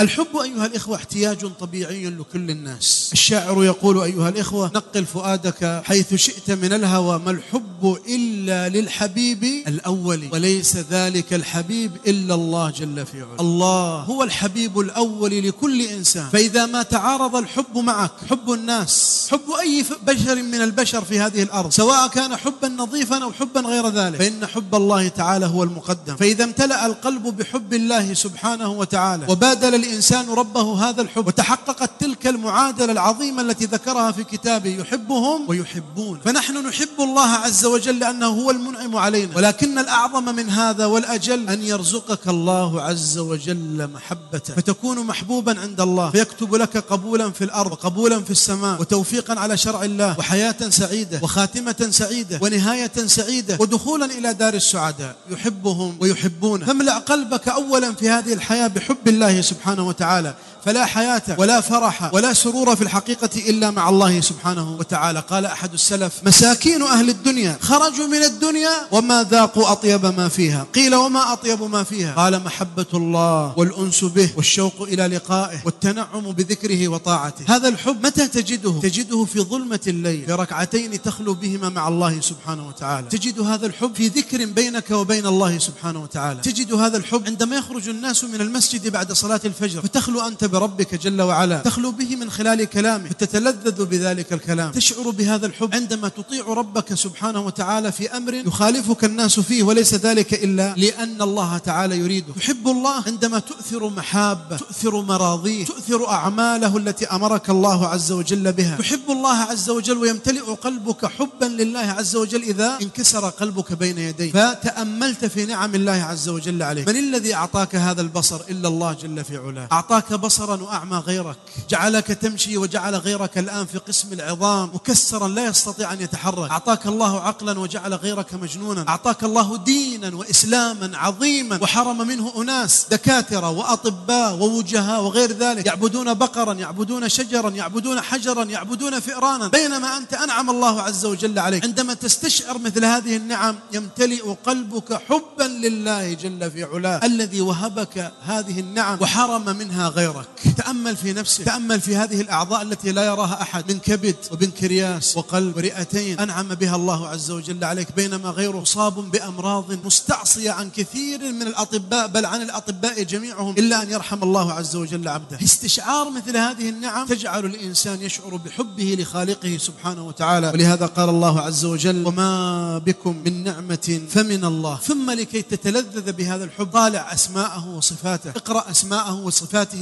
[0.00, 3.10] الحب أيها الإخوة احتياج طبيعي لكل الناس.
[3.12, 10.28] الشاعر يقول أيها الإخوة نقل فؤادك حيث شئت من الهوى ما الحب إلا للحبيب الأول
[10.32, 14.00] وليس ذلك الحبيب إلا الله جل في علا الله.
[14.00, 16.28] هو الحبيب الأول لكل إنسان.
[16.32, 21.70] فإذا ما تعارض الحب معك حب الناس حب أي بشر من البشر في هذه الأرض
[21.70, 26.16] سواء كان حبا نظيفا أو حبا غير ذلك فإن حب الله تعالى هو المقدم.
[26.16, 31.26] فإذا امتلأ القلب بحب الله سبحانه وتعالى وبادل الإنسان ربه هذا الحب.
[31.26, 37.98] وتحققت تلك المعادلة العظيمة التي ذكرها في كتابه يحبهم ويحبون فنحن نحب الله عز وجل
[37.98, 39.36] لأنه هو المنعم علينا.
[39.36, 44.54] ولكن الأعظم من هذا والأجل أن يرزقك الله عز وجل محبته.
[44.54, 46.10] فتكون محبوبا عند الله.
[46.10, 51.88] فيكتب لك قبولا في الأرض وقبولا في السماء وتوفيقا على شرع الله وحياة سعيدة وخاتمة
[51.90, 55.16] سعيدة ونهاية سعيدة ودخولا إلى دار السعداء.
[55.30, 61.60] يحبهم ويحبون فاملأ قلبك أولا في هذه الحياة بحب الله سبحانه وتعالى فلا حياة ولا
[61.60, 65.20] فرح ولا سرور في الحقيقة إلا مع الله سبحانه وتعالى.
[65.20, 70.66] قال أحد السلف مساكين أهل الدنيا خرجوا من الدنيا وما ذاقوا أطيب ما فيها.
[70.74, 76.88] قيل وما أطيب ما فيها؟ قال محبة الله والأنس به والشوق إلى لقائه والتنعم بذكره
[76.88, 77.56] وطاعته.
[77.56, 82.68] هذا الحب متى تجده؟ تجده في ظلمة الليل في ركعتين تخلو بهما مع الله سبحانه
[82.68, 83.08] وتعالى.
[83.08, 86.40] تجد هذا الحب في ذكر بينك وبين الله سبحانه وتعالى.
[86.40, 91.22] تجد هذا الحب عندما يخرج الناس من المسجد بعد صلاة الفجر فتخلو أنت بربك جل
[91.22, 91.58] وعلا.
[91.58, 93.08] تخلو به من خلال كلامه.
[93.08, 94.72] فتتلذذ بذلك الكلام.
[94.72, 100.34] تشعر بهذا الحب عندما تطيع ربك سبحانه وتعالى في أمر يخالفك الناس فيه وليس ذلك
[100.44, 102.32] إلا لأن الله تعالى يريده.
[102.36, 108.76] تحب الله عندما تؤثر محابة تؤثر مراضيه تؤثر أعماله التي أمرك الله عز وجل بها.
[108.76, 114.32] تحب الله عز وجل ويمتلئ قلبك حبا لله عز وجل إذا انكسر قلبك بين يديه.
[114.32, 116.88] فتأملت في نعم الله عز وجل عليك.
[116.88, 121.36] من الذي أعطاك هذا البصر؟ إلا الله جل في علاه أعطاك بصرا وأعمى غيرك.
[121.70, 126.50] جعلك تمشي وجعل غيرك الآن في قسم العظام مكسرا لا يستطيع أن يتحرك.
[126.50, 128.84] أعطاك الله عقلا وجعل غيرك مجنونا.
[128.88, 131.58] أعطاك الله دينا وإسلاما عظيما.
[131.62, 135.66] وحرم منه أناس دكاترة وأطباء ووجهاء وغير ذلك.
[135.66, 139.48] يعبدون بقرا يعبدون شجرا يعبدون حجرا يعبدون فئرانا.
[139.48, 141.64] بينما أنت أنعم الله عز وجل عليك.
[141.64, 147.00] عندما تستشعر مثل هذه النعم يمتلئ قلبك حبا لله جل في علاه.
[147.04, 150.26] الذي وهبك هذه النعم وحرم منها غيرك.
[150.56, 151.44] تأمل في نفسك.
[151.44, 153.72] تأمل في هذه الأعضاء التي لا يراها أحد.
[153.72, 157.92] من كبد وبنكرياس وقلب ورئتين أنعم بها الله عز وجل عليك.
[157.96, 163.90] بينما غيره صاب بأمراض مستعصية عن كثير من الأطباء بل عن الأطباء جميعهم إلا أن
[163.90, 165.38] يرحم الله عز وجل عبده.
[165.42, 170.50] استشعار مثل هذه النعم تجعل الإنسان يشعر بحبه لخالقه سبحانه وتعالى.
[170.50, 174.76] ولهذا قال الله عز وجل وما بكم من نعمة فمن الله.
[174.76, 178.30] ثم لكي تتلذذ بهذا الحب طالع أسماءه وصفاته.
[178.30, 179.35] اقرأ أسماءه وصفاته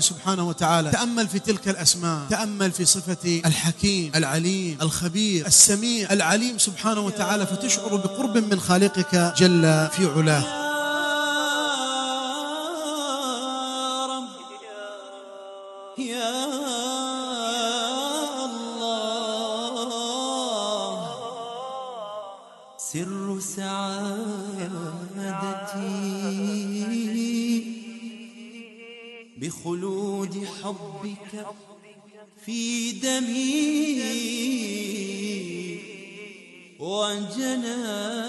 [0.00, 0.90] سبحانه وتعالى.
[0.90, 2.26] تأمل في تلك الأسماء.
[2.30, 4.12] تأمل في صفة الحكيم.
[4.14, 4.78] العليم.
[4.82, 5.46] الخبير.
[5.46, 6.12] السميع.
[6.12, 7.46] العليم سبحانه وتعالى.
[7.46, 10.44] فتشعر بقرب من خالقك جل في علاه.
[15.98, 16.44] يا
[18.44, 19.00] الله.
[22.78, 23.80] سر سعادتي.
[29.40, 31.46] بخلود حبك
[32.44, 34.00] في دمي
[36.78, 38.19] وجناني